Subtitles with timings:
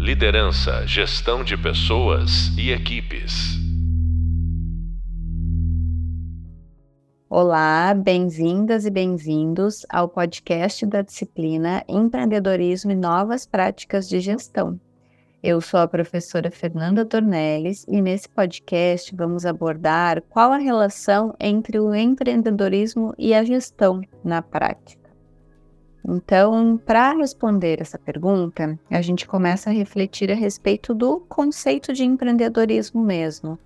[0.00, 3.58] Liderança, gestão de pessoas e equipes.
[7.28, 14.80] Olá, bem-vindas e bem-vindos ao podcast da disciplina Empreendedorismo e Novas Práticas de Gestão.
[15.42, 21.78] Eu sou a professora Fernanda Dornelles e nesse podcast vamos abordar qual a relação entre
[21.78, 25.09] o empreendedorismo e a gestão na prática.
[26.06, 32.04] Então, para responder essa pergunta, a gente começa a refletir a respeito do conceito de
[32.04, 33.58] empreendedorismo mesmo.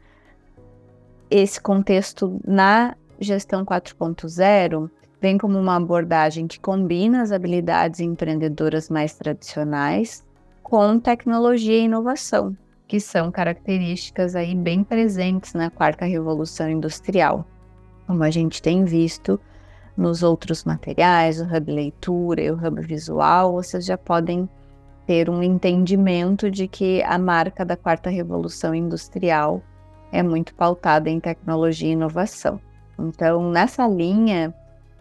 [1.30, 4.90] Esse contexto na gestão 4.0
[5.20, 10.24] vem como uma abordagem que combina as habilidades empreendedoras mais tradicionais
[10.62, 12.56] com tecnologia e inovação,
[12.86, 17.46] que são características aí bem presentes na quarta revolução industrial.
[18.06, 19.40] Como a gente tem visto,
[19.96, 24.48] nos outros materiais, o hub leitura e o hub visual, vocês já podem
[25.06, 29.62] ter um entendimento de que a marca da quarta revolução industrial
[30.10, 32.60] é muito pautada em tecnologia e inovação.
[32.98, 34.54] Então, nessa linha,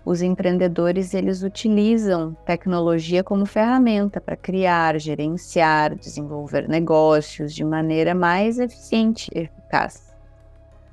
[0.05, 8.59] os empreendedores eles utilizam tecnologia como ferramenta para criar, gerenciar, desenvolver negócios de maneira mais
[8.59, 10.12] eficiente e eficaz.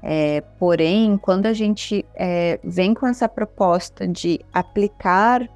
[0.02, 5.46] É, porém, quando a gente é, vem com essa proposta de aplicar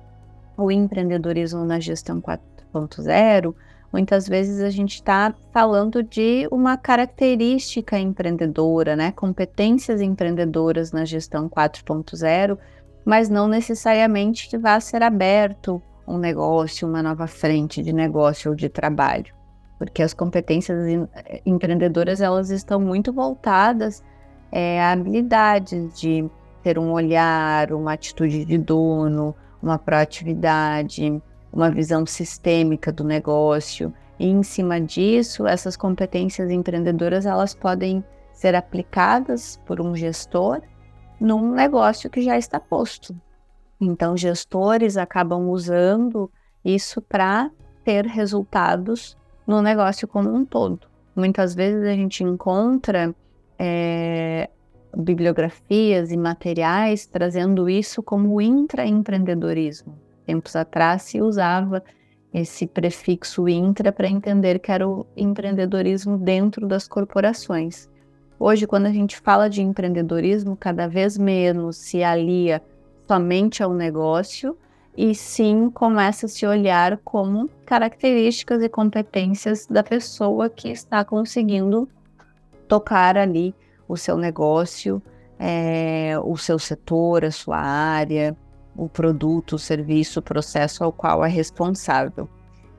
[0.56, 3.54] o empreendedorismo na gestão 4.0,
[3.90, 9.12] muitas vezes a gente está falando de uma característica empreendedora, né?
[9.12, 12.58] competências empreendedoras na gestão 4.0,
[13.04, 18.56] mas não necessariamente que vá ser aberto um negócio, uma nova frente de negócio ou
[18.56, 19.34] de trabalho,
[19.78, 20.86] porque as competências
[21.46, 24.02] empreendedoras elas estão muito voltadas
[24.56, 26.30] é a habilidade de
[26.62, 31.20] ter um olhar, uma atitude de dono, uma proatividade,
[31.52, 33.92] uma visão sistêmica do negócio.
[34.16, 40.62] E em cima disso, essas competências empreendedoras elas podem ser aplicadas por um gestor
[41.20, 43.12] num negócio que já está posto.
[43.80, 46.30] Então, gestores acabam usando
[46.64, 47.50] isso para
[47.84, 50.86] ter resultados no negócio como um todo.
[51.16, 53.12] Muitas vezes a gente encontra
[53.58, 54.48] é,
[54.96, 59.98] bibliografias e materiais trazendo isso como intraempreendedorismo.
[60.26, 61.82] Tempos atrás se usava
[62.32, 67.88] esse prefixo intra para entender que era o empreendedorismo dentro das corporações.
[68.38, 72.60] Hoje, quando a gente fala de empreendedorismo, cada vez menos se alia
[73.06, 74.56] somente ao negócio
[74.96, 81.88] e sim começa a se olhar como características e competências da pessoa que está conseguindo
[82.68, 83.54] tocar ali
[83.88, 85.02] o seu negócio,
[85.38, 88.36] é, o seu setor, a sua área,
[88.76, 92.28] o produto, o serviço, o processo ao qual é responsável.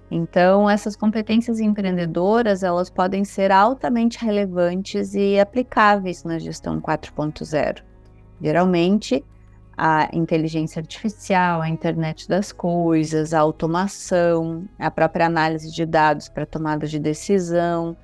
[0.09, 7.81] Então, essas competências empreendedoras, elas podem ser altamente relevantes e aplicáveis na gestão 4.0.
[8.39, 9.23] Geralmente,
[9.77, 16.45] a inteligência artificial, a internet das coisas, a automação, a própria análise de dados para
[16.45, 17.97] tomada de decisão,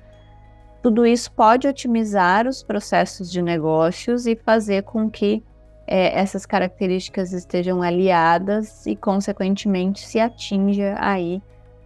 [0.82, 5.42] tudo isso pode otimizar os processos de negócios e fazer com que
[5.86, 11.40] é, essas características estejam aliadas e, consequentemente, se atinja aí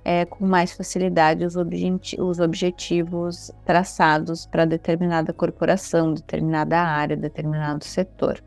[0.05, 8.43] é, com mais facilidade os, os objetivos traçados para determinada corporação, determinada área, determinado setor.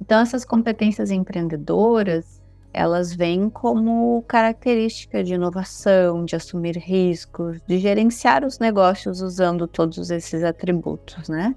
[0.00, 2.41] Então, essas competências empreendedoras
[2.72, 10.10] elas vêm como característica de inovação, de assumir riscos, de gerenciar os negócios usando todos
[10.10, 11.54] esses atributos, né?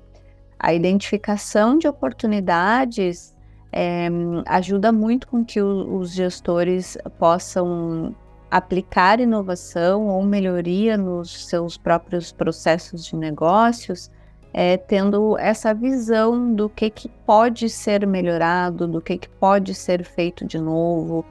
[0.60, 3.36] A identificação de oportunidades
[3.72, 4.08] é,
[4.46, 8.16] ajuda muito com que o, os gestores possam
[8.50, 14.10] aplicar inovação ou melhoria nos seus próprios processos de negócios
[14.58, 20.06] é, tendo essa visão do que, que pode ser melhorado, do que, que pode ser
[20.06, 21.26] feito de novo,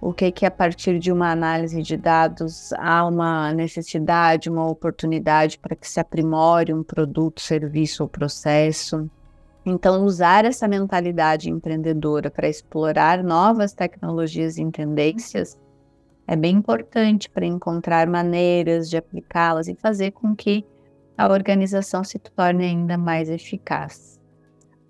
[0.00, 5.58] o que, que a partir de uma análise de dados há uma necessidade, uma oportunidade
[5.58, 9.10] para que se aprimore um produto, serviço ou processo.
[9.66, 15.58] Então, usar essa mentalidade empreendedora para explorar novas tecnologias e tendências
[16.26, 20.64] é bem importante para encontrar maneiras de aplicá-las e fazer com que
[21.16, 24.20] a organização se torne ainda mais eficaz.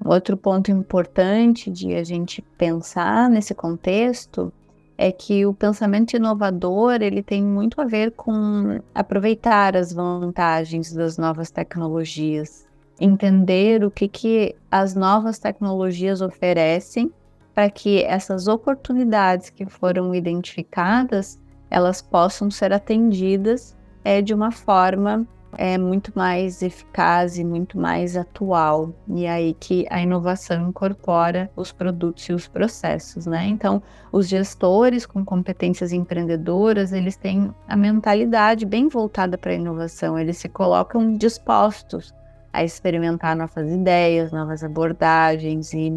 [0.05, 4.53] Outro ponto importante de a gente pensar nesse contexto
[4.97, 11.19] é que o pensamento inovador ele tem muito a ver com aproveitar as vantagens das
[11.19, 12.67] novas tecnologias,
[13.01, 17.11] entender o que, que as novas tecnologias oferecem
[17.55, 25.27] para que essas oportunidades que foram identificadas elas possam ser atendidas é de uma forma
[25.59, 28.93] é muito mais eficaz e muito mais atual.
[29.09, 33.47] E é aí que a inovação incorpora os produtos e os processos, né?
[33.47, 40.19] Então, os gestores com competências empreendedoras, eles têm a mentalidade bem voltada para a inovação,
[40.19, 42.15] eles se colocam dispostos
[42.53, 45.93] a experimentar novas ideias, novas abordagens e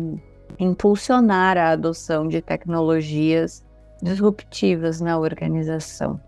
[0.60, 3.64] impulsionar a adoção de tecnologias
[4.02, 6.20] disruptivas na organização.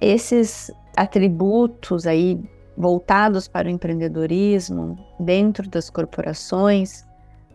[0.00, 2.40] Esses atributos aí
[2.76, 7.04] voltados para o empreendedorismo dentro das corporações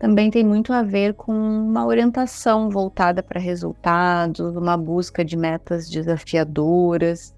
[0.00, 5.90] também tem muito a ver com uma orientação voltada para resultados, uma busca de metas
[5.90, 7.34] desafiadoras.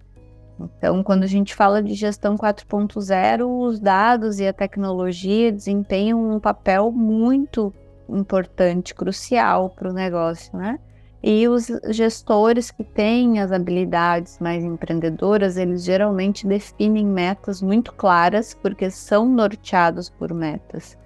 [0.60, 6.38] Então, quando a gente fala de gestão 4.0, os dados e a tecnologia desempenham um
[6.38, 7.74] papel muito
[8.08, 10.78] importante, crucial para o negócio, né?
[11.22, 18.54] E os gestores que têm as habilidades mais empreendedoras, eles geralmente definem metas muito claras,
[18.54, 20.98] porque são norteados por metas.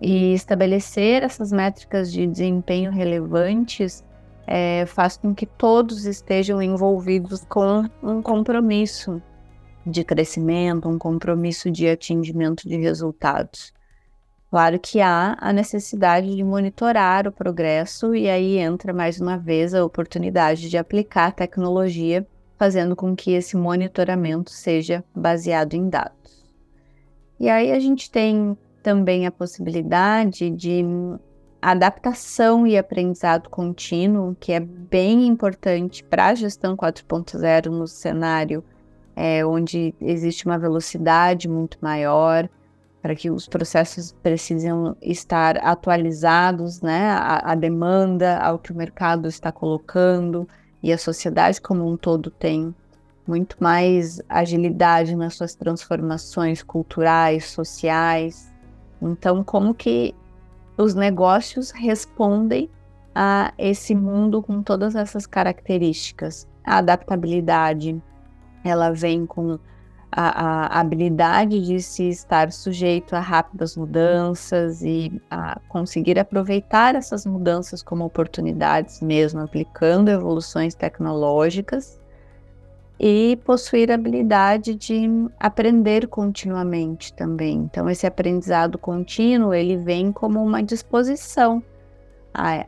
[0.00, 4.02] E estabelecer essas métricas de desempenho relevantes
[4.46, 9.22] é, faz com que todos estejam envolvidos com um compromisso
[9.86, 13.74] de crescimento, um compromisso de atingimento de resultados.
[14.50, 19.72] Claro que há a necessidade de monitorar o progresso, e aí entra mais uma vez
[19.72, 22.26] a oportunidade de aplicar tecnologia,
[22.58, 26.44] fazendo com que esse monitoramento seja baseado em dados.
[27.38, 30.84] E aí a gente tem também a possibilidade de
[31.62, 38.64] adaptação e aprendizado contínuo, que é bem importante para a gestão 4.0 no cenário
[39.14, 42.48] é, onde existe uma velocidade muito maior,
[43.02, 49.26] para que os processos precisam estar atualizados, né, a, a, demanda, ao que o mercado
[49.26, 50.46] está colocando
[50.82, 52.74] e a sociedade como um todo tem
[53.26, 58.52] muito mais agilidade nas suas transformações culturais, sociais.
[59.00, 60.14] Então, como que
[60.76, 62.68] os negócios respondem
[63.14, 66.48] a esse mundo com todas essas características?
[66.64, 68.02] A adaptabilidade,
[68.64, 69.58] ela vem com
[70.12, 77.24] a, a, habilidade de se estar sujeito a rápidas mudanças e a conseguir aproveitar essas
[77.24, 82.00] mudanças como oportunidades mesmo, aplicando evoluções tecnológicas
[82.98, 85.08] e possuir a habilidade de
[85.38, 87.58] aprender continuamente também.
[87.70, 91.62] Então esse aprendizado contínuo, ele vem como uma disposição
[92.34, 92.66] a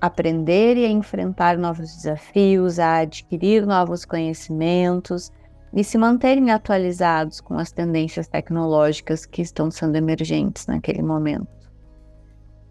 [0.00, 5.30] aprender e a enfrentar novos desafios, a adquirir novos conhecimentos,
[5.72, 11.46] e se manterem atualizados com as tendências tecnológicas que estão sendo emergentes naquele momento.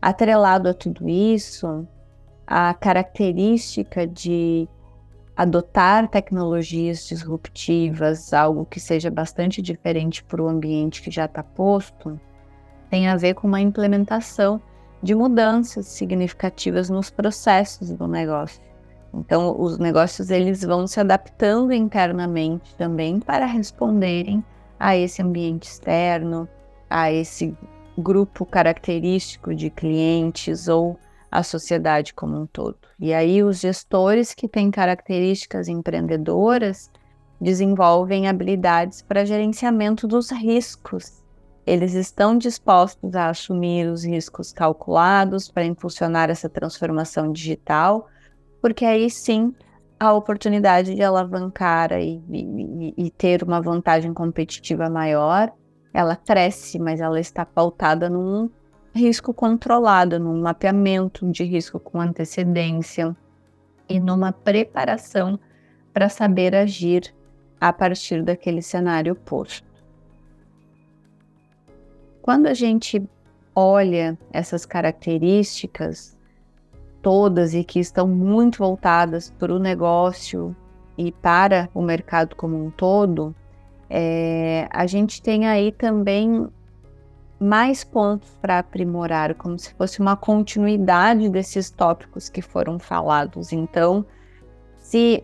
[0.01, 1.87] Atrelado a tudo isso,
[2.45, 4.67] a característica de
[5.35, 12.19] adotar tecnologias disruptivas, algo que seja bastante diferente para o ambiente que já está posto,
[12.89, 14.61] tem a ver com uma implementação
[15.03, 18.66] de mudanças significativas nos processos do negócio.
[19.17, 24.43] Então, os negócios eles vão se adaptando internamente também para responderem
[24.79, 26.47] a esse ambiente externo,
[26.89, 27.57] a esse
[27.97, 30.99] grupo característico de clientes ou
[31.31, 32.77] a sociedade como um todo.
[32.99, 36.91] E aí os gestores que têm características empreendedoras
[37.41, 41.23] desenvolvem habilidades para gerenciamento dos riscos.
[41.65, 48.07] Eles estão dispostos a assumir os riscos calculados para impulsionar essa transformação digital
[48.61, 49.53] porque aí sim
[49.99, 55.51] a oportunidade de alavancar e, e, e, ter uma vantagem competitiva maior,
[55.93, 58.49] ela cresce, mas ela está pautada num
[58.93, 63.15] risco controlado, num mapeamento de risco com antecedência
[63.89, 65.39] e numa preparação
[65.93, 67.13] para saber agir
[67.59, 69.65] a partir daquele cenário posto.
[72.21, 73.01] Quando a gente
[73.55, 76.16] olha essas características
[77.07, 80.53] todas e que estão muito voltadas para o negócio
[80.97, 83.33] e para o mercado como um todo,
[83.89, 86.49] é, a gente tem aí também
[87.39, 93.53] mais pontos para aprimorar, como se fosse uma continuidade desses tópicos que foram falados.
[93.53, 94.05] Então,
[94.77, 95.23] se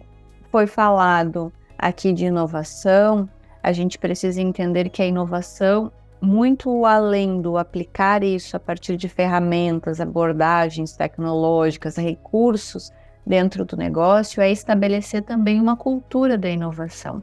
[0.49, 3.27] foi falado aqui de inovação,
[3.61, 5.91] a gente precisa entender que a inovação
[6.23, 12.93] muito além do aplicar isso a partir de ferramentas, abordagens tecnológicas, recursos
[13.27, 17.21] dentro do negócio, é estabelecer também uma cultura da inovação.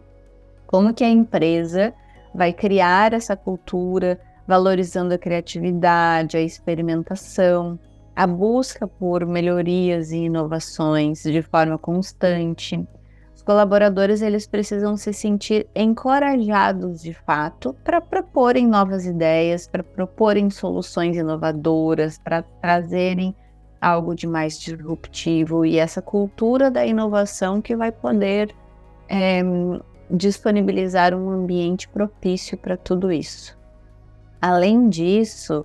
[0.67, 1.95] Como que a empresa
[2.35, 7.79] vai criar essa cultura, valorizando a criatividade, a experimentação,
[8.15, 12.87] a busca por melhorias e inovações de forma constante,
[13.41, 20.51] Os colaboradores eles precisam se sentir encorajados de fato para proporem novas ideias, para proporem
[20.51, 23.35] soluções inovadoras, para trazerem
[23.81, 28.55] algo de mais disruptivo e essa cultura da inovação que vai poder
[29.09, 29.41] é,
[30.11, 33.59] disponibilizar um ambiente propício para tudo isso.
[34.39, 35.65] Além disso,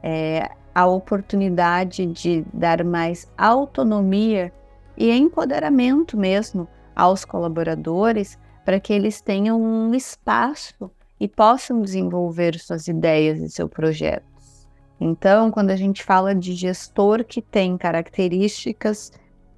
[0.00, 4.52] é, a oportunidade de dar mais autonomia
[4.96, 12.88] e empoderamento mesmo aos colaboradores para que eles tenham um espaço e possam desenvolver suas
[12.88, 14.66] ideias e seus projetos.
[15.00, 19.12] Então, quando a gente fala de gestor que tem características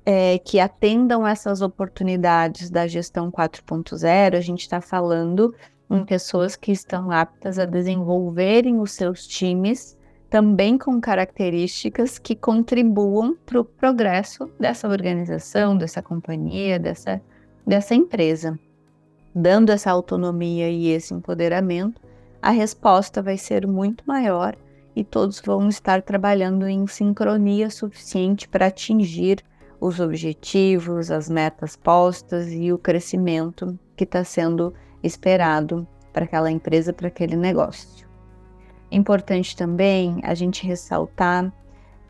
[0.04, 5.54] é, que atendam essas oportunidades da gestão 4.0, a gente está falando
[5.90, 9.98] em pessoas que estão aptas a desenvolverem os seus times
[10.30, 17.20] também com características que contribuam para o progresso dessa organização, dessa companhia, dessa,
[17.66, 18.58] dessa empresa.
[19.35, 22.00] Dando essa autonomia e esse empoderamento,
[22.42, 24.56] a resposta vai ser muito maior
[24.94, 29.42] e todos vão estar trabalhando em sincronia suficiente para atingir
[29.80, 36.92] os objetivos, as metas postas e o crescimento que está sendo esperado para aquela empresa,
[36.92, 38.08] para aquele negócio.
[38.90, 41.52] Importante também a gente ressaltar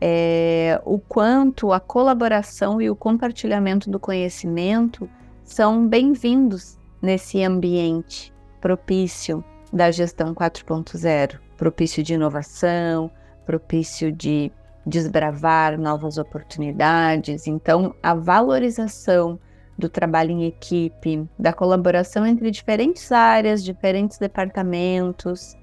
[0.01, 5.09] é, o quanto a colaboração e o compartilhamento do conhecimento
[5.43, 9.43] são bem-vindos nesse ambiente propício
[9.73, 13.11] da gestão 4.0, propício de inovação,
[13.45, 14.51] propício de
[14.85, 17.45] desbravar novas oportunidades.
[17.45, 19.37] Então, a valorização
[19.77, 25.57] do trabalho em equipe, da colaboração entre diferentes áreas, diferentes departamentos,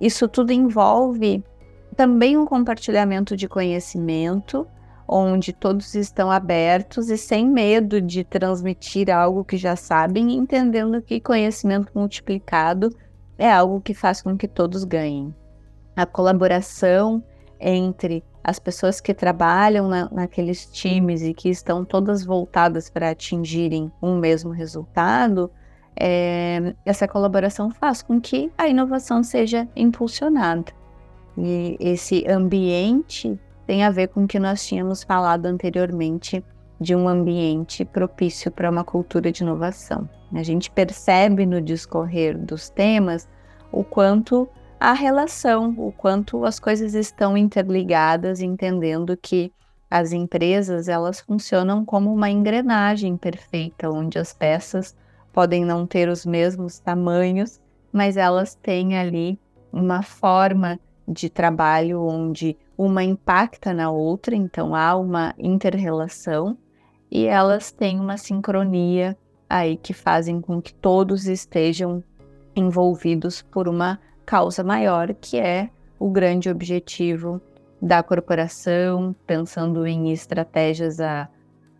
[0.00, 1.42] isso tudo envolve
[1.96, 4.66] também um compartilhamento de conhecimento,
[5.08, 11.20] onde todos estão abertos e sem medo de transmitir algo que já sabem, entendendo que
[11.20, 12.94] conhecimento multiplicado
[13.38, 15.34] é algo que faz com que todos ganhem.
[15.94, 17.22] A colaboração
[17.58, 23.90] entre as pessoas que trabalham na, naqueles times e que estão todas voltadas para atingirem
[24.02, 25.50] um mesmo resultado
[25.98, 30.72] é, essa colaboração faz com que a inovação seja impulsionada.
[31.38, 36.44] E esse ambiente tem a ver com o que nós tínhamos falado anteriormente
[36.80, 40.08] de um ambiente propício para uma cultura de inovação.
[40.32, 43.28] A gente percebe no discorrer dos temas
[43.72, 44.48] o quanto
[44.78, 49.52] a relação, o quanto as coisas estão interligadas, entendendo que
[49.90, 54.94] as empresas elas funcionam como uma engrenagem perfeita, onde as peças
[55.36, 57.60] podem não ter os mesmos tamanhos,
[57.92, 59.38] mas elas têm ali
[59.70, 66.56] uma forma de trabalho onde uma impacta na outra, então há uma interrelação
[67.10, 69.14] e elas têm uma sincronia
[69.46, 72.02] aí que fazem com que todos estejam
[72.56, 77.42] envolvidos por uma causa maior, que é o grande objetivo
[77.80, 81.28] da corporação, pensando em estratégias a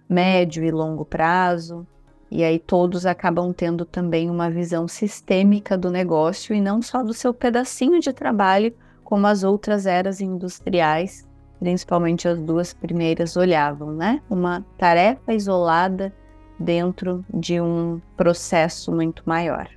[0.07, 1.87] médio e longo prazo,
[2.31, 7.15] e aí todos acabam tendo também uma visão sistêmica do negócio e não só do
[7.15, 11.27] seu pedacinho de trabalho, como as outras eras industriais,
[11.61, 14.21] principalmente as duas primeiras olhavam, né?
[14.29, 16.13] Uma tarefa isolada
[16.59, 19.69] dentro de um processo muito maior.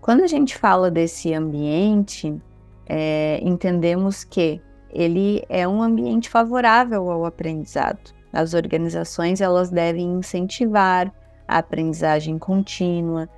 [0.00, 2.34] Quando a gente fala desse ambiente,
[2.86, 4.60] é, entendemos que
[4.90, 8.12] ele é um ambiente favorável ao aprendizado.
[8.32, 11.12] As organizações elas devem incentivar
[11.46, 13.28] a aprendizagem contínua.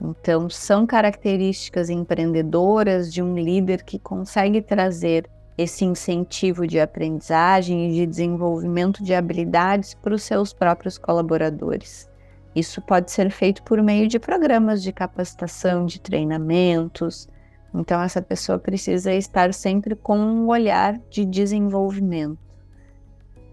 [0.00, 7.94] Então, são características empreendedoras de um líder que consegue trazer esse incentivo de aprendizagem e
[7.94, 12.10] de desenvolvimento de habilidades para os seus próprios colaboradores.
[12.54, 17.28] Isso pode ser feito por meio de programas de capacitação, de treinamentos.
[17.74, 22.51] Então, essa pessoa precisa estar sempre com um olhar de desenvolvimento.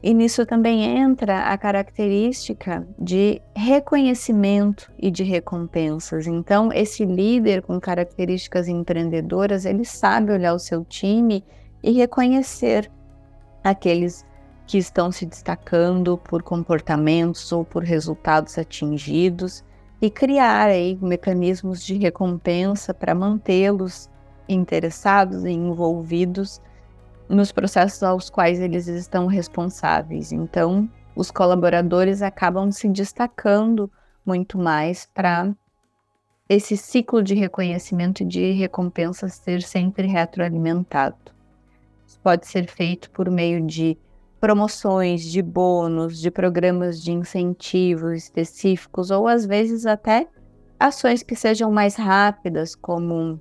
[0.01, 6.25] E nisso também entra a característica de reconhecimento e de recompensas.
[6.25, 11.43] Então, esse líder com características empreendedoras, ele sabe olhar o seu time
[11.83, 12.89] e reconhecer
[13.61, 14.25] aqueles
[14.65, 19.65] que estão se destacando por comportamentos ou por resultados atingidos
[20.01, 24.09] e criar aí mecanismos de recompensa para mantê-los
[24.47, 26.61] interessados e envolvidos
[27.29, 30.31] nos processos aos quais eles estão responsáveis.
[30.31, 33.91] Então, os colaboradores acabam se destacando
[34.25, 35.53] muito mais para
[36.47, 41.15] esse ciclo de reconhecimento e de recompensa ser sempre retroalimentado.
[42.07, 43.95] Isso pode ser feito por meio de
[44.39, 50.27] promoções, de bônus, de programas de incentivos específicos, ou às vezes até
[50.79, 53.39] ações que sejam mais rápidas, como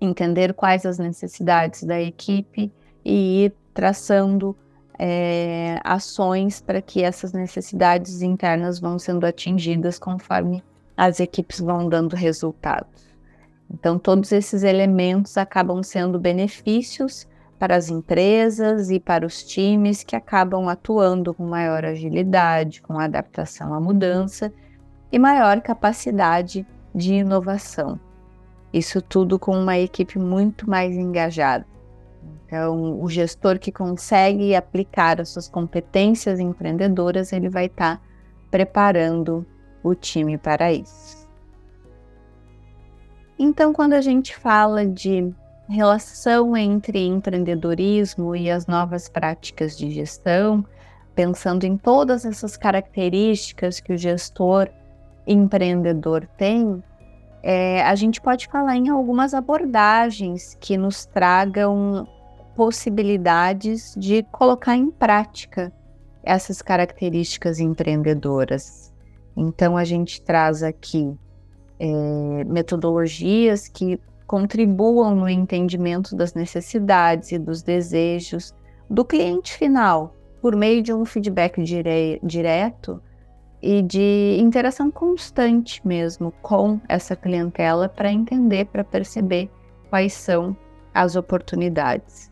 [0.00, 2.72] entender quais as necessidades da equipe
[3.04, 4.56] e ir traçando
[4.98, 10.62] é, ações para que essas necessidades internas vão sendo atingidas conforme
[10.96, 13.08] as equipes vão dando resultados.
[13.72, 17.26] Então, todos esses elementos acabam sendo benefícios
[17.58, 23.72] para as empresas e para os times que acabam atuando com maior agilidade, com adaptação
[23.72, 24.52] à mudança
[25.12, 27.98] e maior capacidade de inovação.
[28.72, 31.66] Isso tudo com uma equipe muito mais engajada.
[32.50, 38.02] Então, o gestor que consegue aplicar as suas competências empreendedoras, ele vai estar tá
[38.50, 39.46] preparando
[39.84, 41.28] o time para isso.
[43.38, 45.32] Então, quando a gente fala de
[45.68, 50.66] relação entre empreendedorismo e as novas práticas de gestão,
[51.14, 54.68] pensando em todas essas características que o gestor
[55.24, 56.82] empreendedor tem,
[57.44, 62.08] é, a gente pode falar em algumas abordagens que nos tragam
[62.60, 65.72] possibilidades de colocar em prática
[66.22, 68.92] essas características empreendedoras.
[69.34, 71.10] Então, a gente traz aqui
[71.78, 78.54] é, metodologias que contribuam no entendimento das necessidades e dos desejos
[78.90, 83.00] do cliente final, por meio de um feedback dire direto
[83.62, 89.50] e de interação constante mesmo com essa clientela para entender, para perceber
[89.88, 90.54] quais são
[90.92, 92.29] as oportunidades.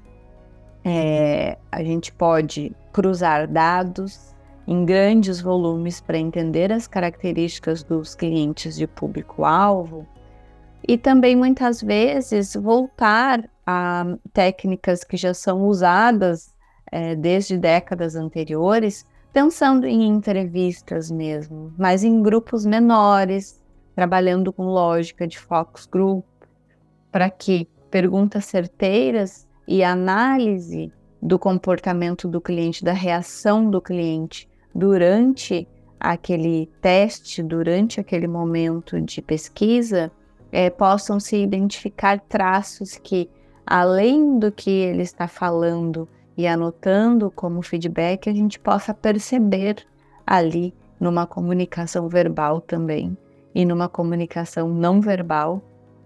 [0.85, 4.35] É, a gente pode cruzar dados,
[4.69, 10.07] em grandes volumes para entender as características dos clientes de público-alvo
[10.87, 14.05] e também muitas vezes voltar a
[14.35, 16.55] técnicas que já são usadas
[16.93, 23.59] é, desde décadas anteriores, pensando em entrevistas mesmo, mas em grupos menores,
[23.95, 26.27] trabalhando com lógica de focus group,
[27.11, 35.69] para que perguntas certeiras e análise do comportamento do cliente, da reação do cliente durante
[36.01, 40.11] aquele teste, durante aquele momento de pesquisa,
[40.51, 43.29] é, possam se identificar traços que,
[43.67, 49.85] além do que ele está falando e anotando como feedback, a gente possa perceber
[50.27, 53.15] ali numa comunicação verbal também
[53.55, 55.63] e numa comunicação não verbal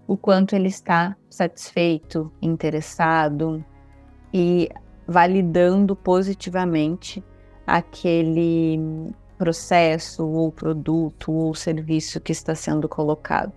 [0.07, 3.63] o quanto ele está satisfeito, interessado
[4.33, 4.69] e
[5.07, 7.23] validando positivamente
[7.65, 8.79] aquele
[9.37, 13.53] processo ou produto ou serviço que está sendo colocado.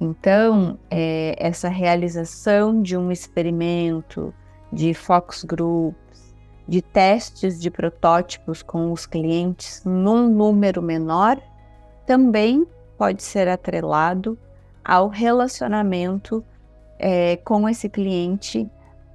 [0.00, 4.32] Então, é, essa realização de um experimento,
[4.72, 6.34] de focus groups,
[6.66, 11.38] de testes de protótipos com os clientes num número menor,
[12.06, 14.38] também pode ser atrelado
[14.84, 16.44] ao relacionamento
[16.98, 18.68] é, com esse cliente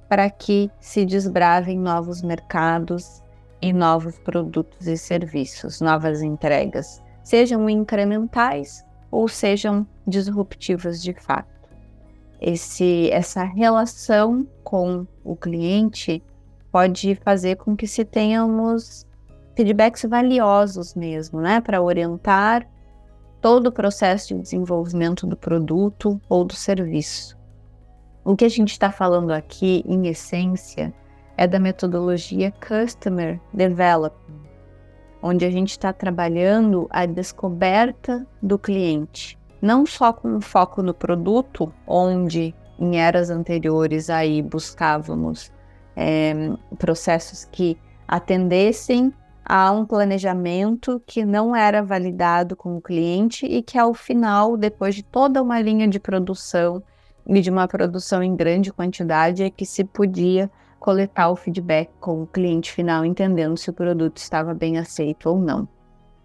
[0.08, 3.22] para que se desbravem novos mercados
[3.60, 11.48] e novos produtos e serviços, novas entregas, sejam incrementais ou sejam disruptivas de fato.
[12.40, 16.22] Esse, essa relação com o cliente
[16.70, 19.06] pode fazer com que se tenhamos
[19.56, 22.68] feedbacks valiosos mesmo, né, para orientar
[23.40, 27.36] todo o processo de desenvolvimento do produto ou do serviço.
[28.24, 30.92] O que a gente está falando aqui, em essência,
[31.36, 34.46] é da metodologia Customer Development,
[35.22, 41.72] onde a gente está trabalhando a descoberta do cliente, não só com foco no produto,
[41.86, 45.52] onde em eras anteriores aí buscávamos
[45.94, 46.34] é,
[46.78, 49.12] processos que atendessem
[49.48, 54.94] a um planejamento que não era validado com o cliente e que ao final, depois
[54.96, 56.82] de toda uma linha de produção
[57.24, 62.22] e de uma produção em grande quantidade, é que se podia coletar o feedback com
[62.22, 65.68] o cliente final, entendendo se o produto estava bem aceito ou não.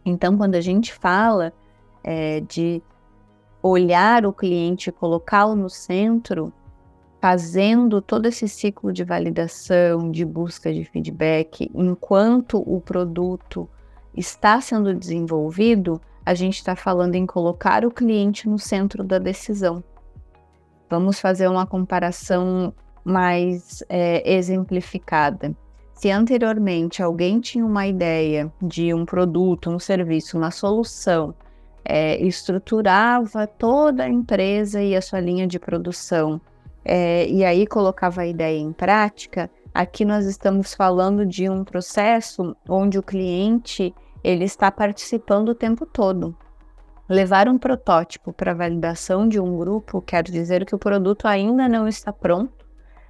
[0.03, 1.53] Então, quando a gente fala
[2.03, 2.81] é, de
[3.61, 6.51] olhar o cliente colocá-lo no centro,
[7.21, 13.69] fazendo todo esse ciclo de validação, de busca de feedback, enquanto o produto
[14.17, 19.83] está sendo desenvolvido, a gente está falando em colocar o cliente no centro da decisão.
[20.89, 22.73] Vamos fazer uma comparação
[23.05, 25.55] mais é, exemplificada.
[25.93, 31.35] Se anteriormente alguém tinha uma ideia de um produto, um serviço, uma solução,
[31.85, 36.41] é, estruturava toda a empresa e a sua linha de produção,
[36.83, 42.55] é, e aí colocava a ideia em prática, aqui nós estamos falando de um processo
[42.67, 46.35] onde o cliente ele está participando o tempo todo.
[47.07, 51.87] Levar um protótipo para validação de um grupo quer dizer que o produto ainda não
[51.87, 52.65] está pronto,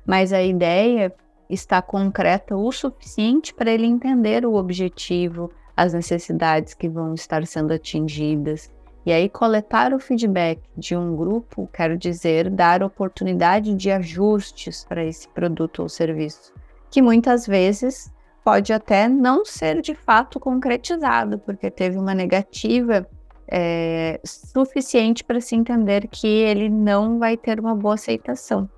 [0.06, 1.14] mas a ideia
[1.50, 7.74] está concreta o suficiente para ele entender o objetivo, as necessidades que vão estar sendo
[7.74, 8.72] atingidas.
[9.06, 15.04] E aí, coletar o feedback de um grupo quer dizer dar oportunidade de ajustes para
[15.04, 16.54] esse produto ou serviço,
[16.92, 23.08] que muitas vezes pode até não ser de fato concretizado, porque teve uma negativa
[23.48, 28.70] é, suficiente para se entender que ele não vai ter uma boa aceitação.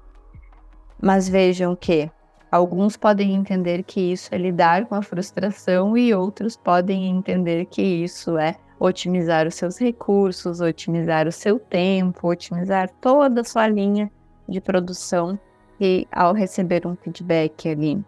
[1.02, 2.10] Mas vejam que
[2.52, 7.82] alguns podem entender que isso é lidar com a frustração e outros podem entender que
[7.82, 14.12] isso é otimizar os seus recursos, otimizar o seu tempo, otimizar toda a sua linha
[14.48, 15.40] de produção
[15.80, 18.04] e ao receber um feedback ali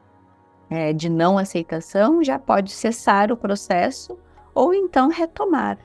[0.69, 4.17] é, de não aceitação, já pode cessar o processo
[4.53, 5.77] ou então retomar,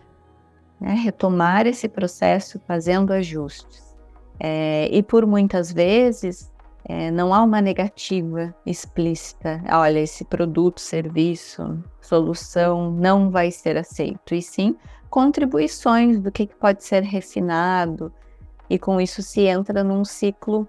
[0.81, 0.92] né?
[0.94, 3.94] retomar esse processo fazendo ajustes.
[4.40, 6.50] É, e por muitas vezes
[6.85, 14.35] é, não há uma negativa explícita, olha, esse produto, serviço, solução não vai ser aceito,
[14.35, 14.77] e sim
[15.09, 18.12] contribuições do que pode ser refinado,
[18.69, 20.66] e com isso se entra num ciclo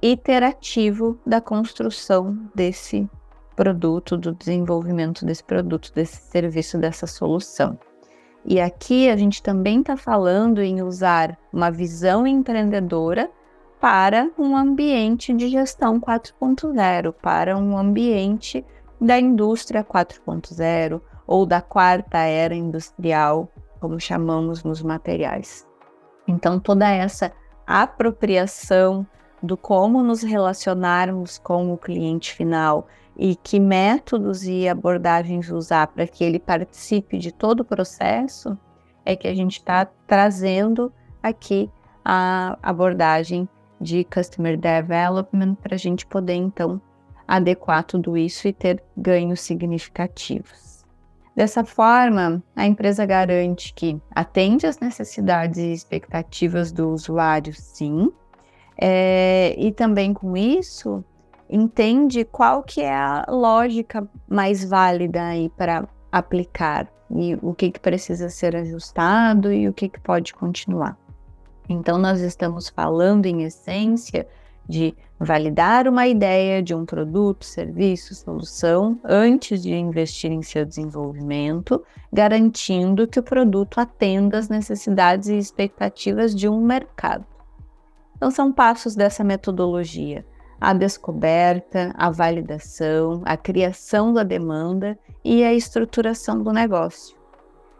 [0.00, 3.08] iterativo da construção desse
[3.54, 7.78] produto, do desenvolvimento desse produto, desse serviço, dessa solução.
[8.44, 13.30] E aqui a gente também está falando em usar uma visão empreendedora
[13.82, 18.64] para um ambiente de gestão 4.0, para um ambiente
[19.00, 23.48] da indústria 4.0 ou da quarta era industrial,
[23.80, 25.66] como chamamos nos materiais.
[26.28, 27.32] Então, toda essa
[27.66, 29.04] apropriação
[29.42, 36.06] do como nos relacionarmos com o cliente final e que métodos e abordagens usar para
[36.06, 38.56] que ele participe de todo o processo,
[39.04, 41.68] é que a gente está trazendo aqui
[42.04, 43.48] a abordagem
[43.82, 46.80] de Customer Development para a gente poder, então,
[47.26, 50.84] adequar tudo isso e ter ganhos significativos.
[51.34, 58.12] Dessa forma, a empresa garante que atende às necessidades e expectativas do usuário, sim,
[58.76, 61.04] é, e também com isso
[61.48, 67.80] entende qual que é a lógica mais válida aí para aplicar e o que, que
[67.80, 70.96] precisa ser ajustado e o que, que pode continuar.
[71.72, 74.26] Então, nós estamos falando, em essência,
[74.68, 81.82] de validar uma ideia de um produto, serviço, solução antes de investir em seu desenvolvimento,
[82.12, 87.26] garantindo que o produto atenda às necessidades e expectativas de um mercado.
[88.16, 90.24] Então, são passos dessa metodologia
[90.62, 97.16] a descoberta, a validação, a criação da demanda e a estruturação do negócio.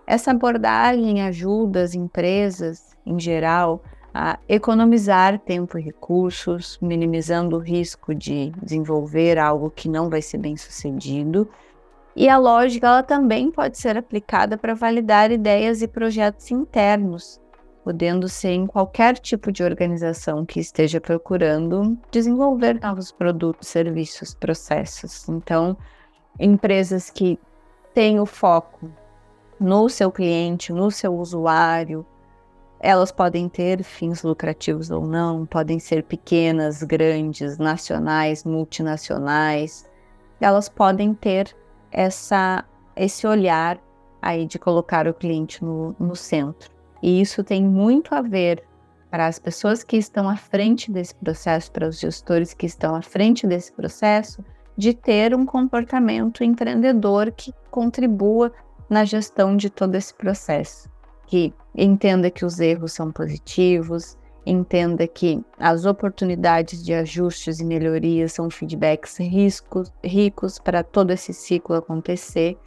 [0.04, 3.82] Essa abordagem ajuda as empresas, em geral,
[4.14, 10.38] a economizar tempo e recursos, minimizando o risco de desenvolver algo que não vai ser
[10.38, 11.48] bem sucedido.
[12.14, 17.40] E a lógica ela também pode ser aplicada para validar ideias e projetos internos,
[17.82, 25.26] podendo ser em qualquer tipo de organização que esteja procurando desenvolver novos produtos, serviços, processos.
[25.26, 25.74] Então,
[26.38, 27.38] empresas que
[27.94, 28.90] têm o foco
[29.58, 32.04] no seu cliente, no seu usuário,
[32.82, 39.88] elas podem ter fins lucrativos ou não, podem ser pequenas, grandes, nacionais, multinacionais.
[40.40, 41.54] Elas podem ter
[41.92, 42.64] essa,
[42.96, 43.80] esse olhar
[44.20, 46.72] aí de colocar o cliente no, no centro.
[47.00, 48.64] E isso tem muito a ver
[49.08, 53.02] para as pessoas que estão à frente desse processo, para os gestores que estão à
[53.02, 54.44] frente desse processo,
[54.76, 58.52] de ter um comportamento empreendedor que contribua
[58.90, 60.90] na gestão de todo esse processo,
[61.26, 68.32] que entenda que os erros são positivos, entenda que as oportunidades de ajustes e melhorias
[68.32, 72.58] são feedbacks riscos, ricos para todo esse ciclo acontecer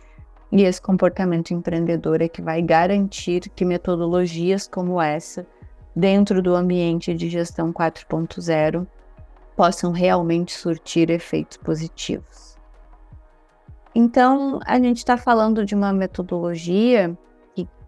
[0.52, 5.46] e esse comportamento empreendedor é que vai garantir que metodologias como essa,
[5.96, 8.88] dentro do ambiente de gestão 4.0,
[9.56, 12.58] possam realmente surtir efeitos positivos.
[13.94, 17.18] Então, a gente está falando de uma metodologia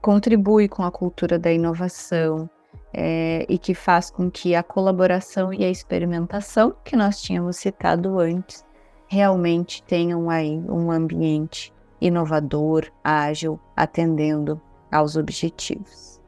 [0.07, 2.49] contribui com a cultura da inovação
[2.93, 8.17] é, e que faz com que a colaboração e a experimentação, que nós tínhamos citado
[8.17, 8.65] antes,
[9.09, 16.21] realmente tenham aí um ambiente inovador, ágil, atendendo aos objetivos.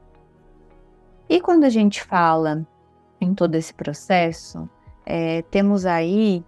[1.30, 2.68] E quando a gente fala
[3.22, 4.70] em todo esse processo,
[5.06, 6.44] é, temos aí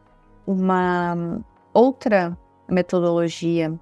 [0.45, 1.41] uma
[1.73, 3.79] outra metodologia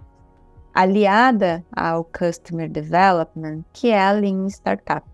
[0.81, 5.05] aliada ao Customer Development, que é a Lean Startup.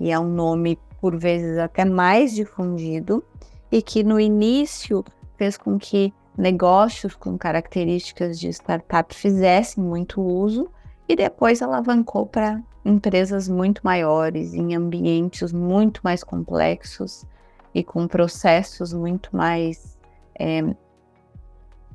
[0.00, 3.22] E é um nome, por vezes, até mais difundido,
[3.70, 5.04] e que no início
[5.36, 10.68] fez com que negócios com características de startup fizessem muito uso,
[11.08, 17.24] e depois alavancou para empresas muito maiores, em ambientes muito mais complexos
[17.72, 19.96] e com processos muito mais
[20.38, 20.74] é,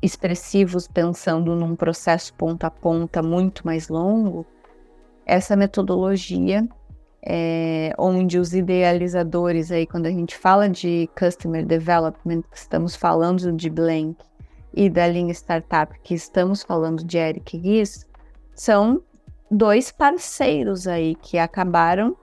[0.02, 4.46] expressivos pensando num processo ponta a ponta muito mais longo,
[5.26, 6.68] essa metodologia
[7.22, 13.70] é, onde os idealizadores aí quando a gente fala de customer development estamos falando de
[13.70, 14.16] Blank
[14.74, 18.08] e da linha startup que estamos falando de Eric Ries
[18.56, 19.02] são
[19.52, 22.16] dois parceiros aí que acabaram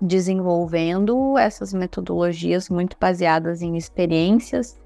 [0.00, 4.81] desenvolvendo essas metodologias muito baseadas em experiências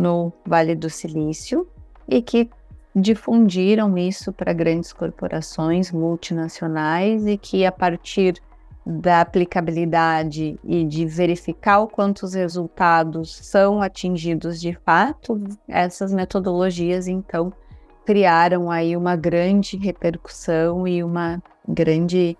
[0.00, 1.68] no Vale do Silício
[2.08, 2.48] e que
[2.94, 8.40] difundiram isso para grandes corporações multinacionais e que a partir
[8.84, 17.06] da aplicabilidade e de verificar o quanto os resultados são atingidos de fato, essas metodologias
[17.06, 17.52] então
[18.04, 22.36] criaram aí uma grande repercussão e uma grande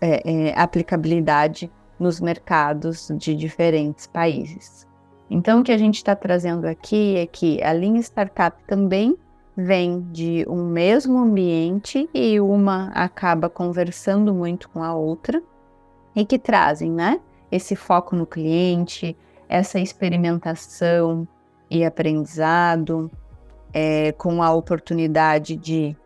[0.00, 4.86] é, é, aplicabilidade nos mercados de diferentes países.
[5.34, 9.16] Então, o que a gente está trazendo aqui é que a linha startup também
[9.56, 15.42] vem de um mesmo ambiente e uma acaba conversando muito com a outra
[16.14, 17.18] e que trazem, né?
[17.50, 19.16] Esse foco no cliente,
[19.48, 21.26] essa experimentação
[21.70, 23.10] e aprendizado,
[23.72, 25.96] é, com a oportunidade de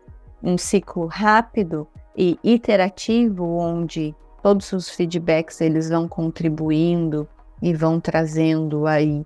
[0.41, 1.85] um ciclo rápido
[2.15, 7.27] e iterativo, onde todos os feedbacks eles vão contribuindo
[7.61, 9.25] e vão trazendo aí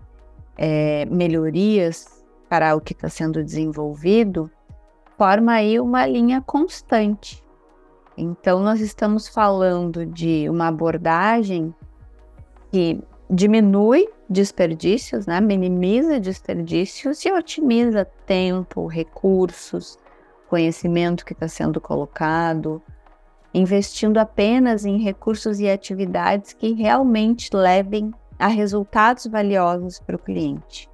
[0.57, 4.49] é, melhorias para o que está sendo desenvolvido,
[5.17, 7.43] forma aí uma linha constante.
[8.17, 11.73] Então, nós estamos falando de uma abordagem
[12.69, 15.39] que diminui desperdícios, né?
[15.39, 19.97] minimiza desperdícios e otimiza tempo, recursos,
[20.49, 22.81] conhecimento que está sendo colocado,
[23.53, 30.89] investindo apenas em recursos e atividades que realmente levem a resultados valiosos para o cliente.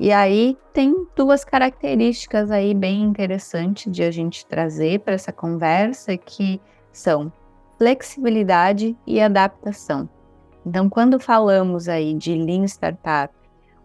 [0.00, 6.16] E aí tem duas características aí bem interessantes de a gente trazer para essa conversa
[6.16, 6.58] que
[6.90, 7.30] são
[7.76, 10.08] flexibilidade e adaptação.
[10.64, 13.32] Então, quando falamos aí de Lean Startup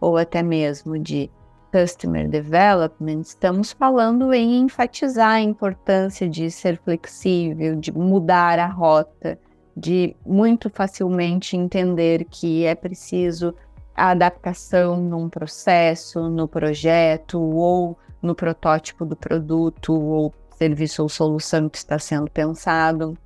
[0.00, 1.30] ou até mesmo de
[1.70, 9.38] Customer Development, estamos falando em enfatizar a importância de ser flexível, de mudar a rota,
[9.76, 13.54] de muito facilmente entender que é preciso
[13.94, 21.68] a adaptação num processo, no projeto ou no protótipo do produto ou serviço ou solução
[21.68, 23.16] que está sendo pensado.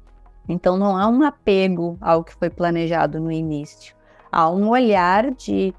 [0.49, 3.95] Então não há um apego ao que foi planejado no início,
[4.31, 5.75] há um olhar de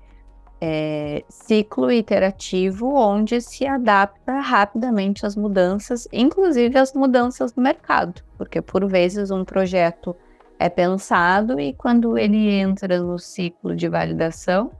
[0.60, 8.62] é, ciclo iterativo onde se adapta rapidamente às mudanças, inclusive as mudanças do mercado, porque
[8.62, 10.16] por vezes um projeto
[10.60, 14.72] é pensado e quando ele entra no ciclo de validação,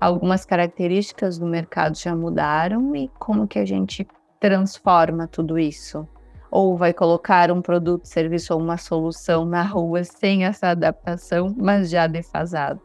[0.00, 4.06] algumas características do mercado já mudaram e como que a gente
[4.38, 6.06] transforma tudo isso?
[6.50, 11.90] Ou vai colocar um produto, serviço ou uma solução na rua sem essa adaptação, mas
[11.90, 12.80] já defasado?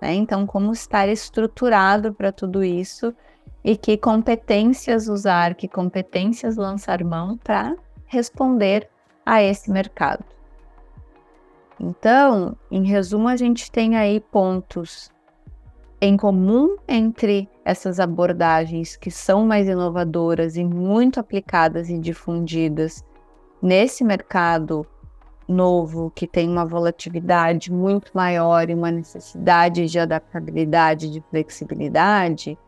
[0.00, 0.14] Né?
[0.14, 3.14] Então, como estar estruturado para tudo isso
[3.64, 7.74] e que competências usar, que competências lançar mão para
[8.06, 8.88] responder
[9.24, 10.37] a esse mercado?
[11.80, 15.10] Então, em resumo, a gente tem aí pontos
[16.00, 23.04] em comum entre essas abordagens que são mais inovadoras e muito aplicadas e difundidas
[23.60, 24.86] nesse mercado
[25.48, 32.58] novo, que tem uma volatilidade muito maior e uma necessidade de adaptabilidade, de flexibilidade.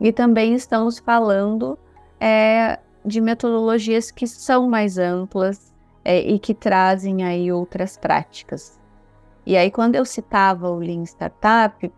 [0.00, 1.78] E também estamos falando
[2.18, 8.78] é, de metodologias que são mais amplas, é, e que trazem aí outras práticas.
[9.46, 11.92] E aí, quando eu citava o Lean Startup,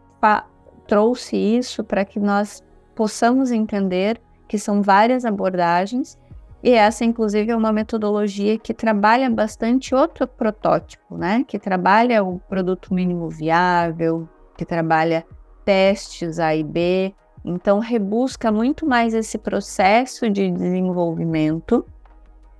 [0.86, 2.62] trouxe isso para que nós
[2.94, 6.18] possamos entender que são várias abordagens
[6.62, 11.44] e essa, inclusive, é uma metodologia que trabalha bastante outro protótipo, né?
[11.46, 15.26] Que trabalha o produto mínimo viável, que trabalha
[15.64, 17.12] testes A e B.
[17.44, 21.84] Então, rebusca muito mais esse processo de desenvolvimento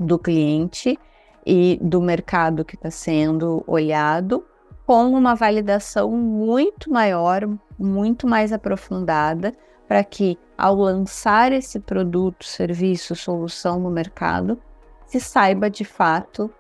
[0.00, 0.98] do cliente
[1.46, 4.44] e do mercado que está sendo olhado,
[4.86, 9.54] com uma validação muito maior, muito mais aprofundada,
[9.86, 14.58] para que, ao lançar esse produto, serviço, solução no mercado,
[15.06, 16.50] se saiba de fato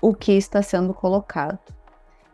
[0.00, 1.58] o que está sendo colocado.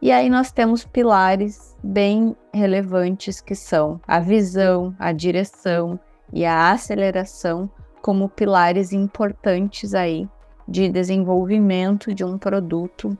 [0.02, 6.00] E aí nós temos pilares bem relevantes que são a visão, a direção
[6.32, 10.28] e a aceleração como pilares importantes aí
[10.70, 13.18] de desenvolvimento de um produto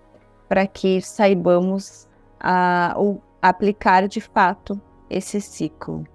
[0.49, 2.09] para que saibamos
[2.39, 2.95] a,
[3.43, 6.07] aplicar de fato esse ciclo.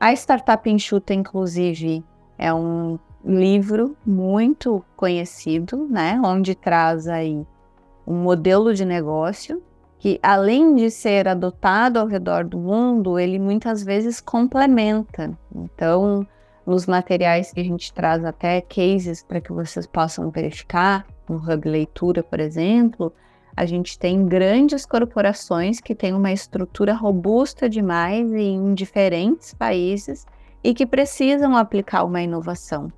[0.00, 2.04] A Startup Enxuta, inclusive,
[2.36, 7.46] é um livro muito conhecido, né, onde traz aí
[8.06, 9.62] um modelo de negócio
[9.98, 15.36] que, além de ser adotado ao redor do mundo, ele muitas vezes complementa.
[15.54, 16.26] Então,
[16.66, 21.68] nos materiais que a gente traz até cases para que vocês possam verificar, no Hub
[21.68, 23.12] Leitura, por exemplo,
[23.56, 30.26] a gente tem grandes corporações que têm uma estrutura robusta demais em diferentes países
[30.62, 32.92] e que precisam aplicar uma inovação.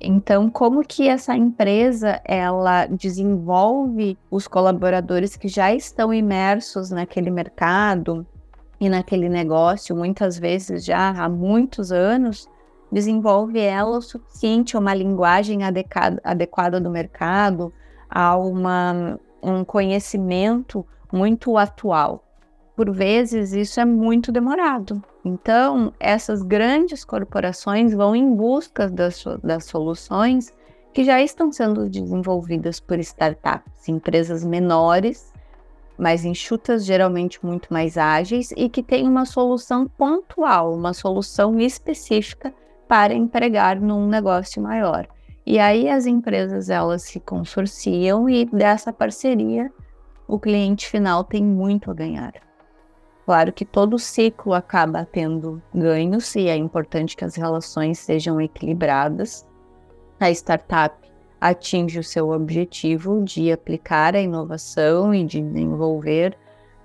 [0.00, 8.24] Então, como que essa empresa ela desenvolve os colaboradores que já estão imersos naquele mercado
[8.78, 12.48] e naquele negócio, muitas vezes já há muitos anos,
[12.92, 17.72] desenvolve ela o suficiente, uma linguagem adequada, adequada do mercado,
[18.08, 22.22] a uma, um conhecimento muito atual.
[22.76, 25.02] Por vezes, isso é muito demorado.
[25.24, 30.52] Então, essas grandes corporações vão em busca das, das soluções
[30.92, 35.32] que já estão sendo desenvolvidas por startups, empresas menores,
[35.96, 42.52] mais enxutas, geralmente muito mais ágeis e que têm uma solução pontual, uma solução específica
[42.92, 45.08] para empregar num negócio maior.
[45.46, 49.72] E aí as empresas elas se consorciam e dessa parceria
[50.28, 52.34] o cliente final tem muito a ganhar.
[53.24, 59.46] Claro que todo ciclo acaba tendo ganhos e é importante que as relações sejam equilibradas.
[60.20, 60.94] A startup
[61.40, 66.36] atinge o seu objetivo de aplicar a inovação e de desenvolver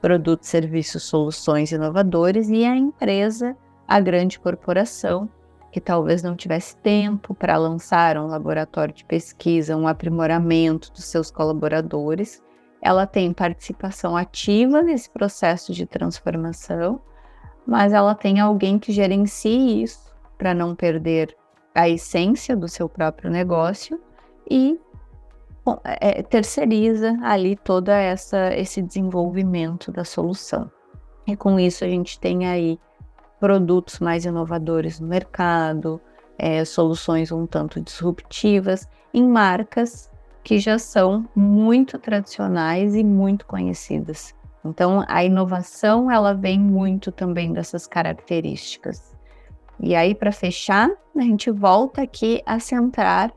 [0.01, 5.29] produtos, serviços, soluções inovadores, e a empresa, a grande corporação,
[5.71, 11.29] que talvez não tivesse tempo para lançar um laboratório de pesquisa, um aprimoramento dos seus
[11.29, 12.41] colaboradores,
[12.81, 17.01] ela tem participação ativa nesse processo de transformação,
[17.65, 21.35] mas ela tem alguém que gerencie isso para não perder
[21.75, 23.99] a essência do seu próprio negócio
[24.49, 24.79] e
[25.65, 30.71] bom, é, terceiriza ali toda essa esse desenvolvimento da solução.
[31.27, 32.79] E com isso a gente tem aí
[33.39, 36.01] produtos mais inovadores no mercado,
[36.37, 40.09] é, soluções um tanto disruptivas em marcas
[40.43, 44.33] que já são muito tradicionais e muito conhecidas.
[44.63, 49.15] Então, a inovação ela vem muito também dessas características.
[49.79, 53.31] E aí, para fechar, a gente volta aqui a centrar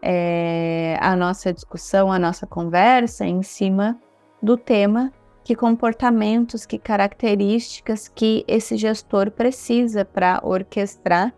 [0.00, 3.98] é, a nossa discussão, a nossa conversa em cima
[4.42, 5.12] do tema
[5.44, 11.34] que comportamentos, que características que esse gestor precisa para orquestrar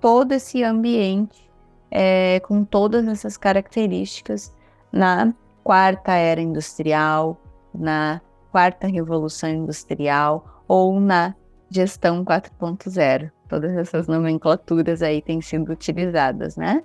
[0.00, 1.48] todo esse ambiente
[1.90, 4.52] é, com todas essas características
[4.92, 7.40] na quarta era industrial,
[7.72, 11.34] na quarta revolução industrial ou na
[11.70, 13.30] gestão 4.0.
[13.48, 16.82] Todas essas nomenclaturas aí têm sido utilizadas, né?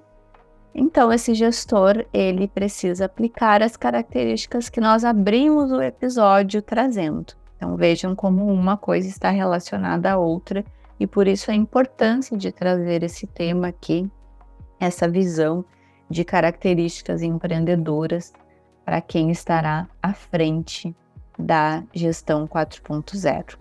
[0.74, 7.34] Então, esse gestor, ele precisa aplicar as características que nós abrimos o episódio trazendo.
[7.58, 10.64] Então, vejam como uma coisa está relacionada à outra
[11.00, 14.10] e por isso a importância de trazer esse tema aqui
[14.80, 15.66] essa visão
[16.10, 18.34] de características empreendedoras
[18.86, 20.96] para quem estará à frente
[21.38, 23.58] da gestão 4.0.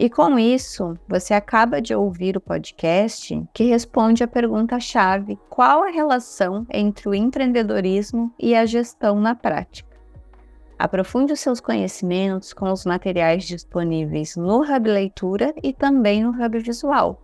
[0.00, 5.90] E com isso, você acaba de ouvir o podcast que responde a pergunta-chave: qual a
[5.90, 9.88] relação entre o empreendedorismo e a gestão na prática?
[10.78, 16.60] Aprofunde os seus conhecimentos com os materiais disponíveis no Hub Leitura e também no Hub
[16.60, 17.20] Visual.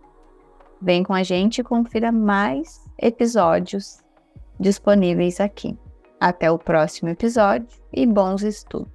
[0.81, 4.03] Vem com a gente e confira mais episódios
[4.59, 5.77] disponíveis aqui.
[6.19, 8.94] Até o próximo episódio e bons estudos!